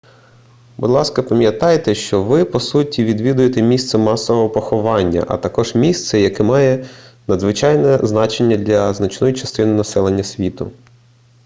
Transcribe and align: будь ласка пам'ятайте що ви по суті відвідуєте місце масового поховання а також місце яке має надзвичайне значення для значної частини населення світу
будь 0.77 0.89
ласка 0.89 1.23
пам'ятайте 1.23 1.95
що 1.95 2.23
ви 2.23 2.45
по 2.45 2.59
суті 2.59 3.03
відвідуєте 3.03 3.61
місце 3.61 3.97
масового 3.97 4.49
поховання 4.49 5.25
а 5.27 5.37
також 5.37 5.75
місце 5.75 6.19
яке 6.19 6.43
має 6.43 6.85
надзвичайне 7.27 7.99
значення 8.03 8.57
для 8.57 8.93
значної 8.93 9.33
частини 9.33 9.73
населення 9.73 10.23
світу 10.23 10.71